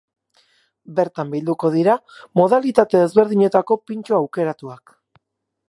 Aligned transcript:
Bertan 0.99 1.33
bilduko 1.33 1.71
dira 1.75 1.97
modalitate 2.41 3.03
ezberdinetako 3.09 3.79
pintxo 3.91 4.19
aukeratuak. 4.23 4.97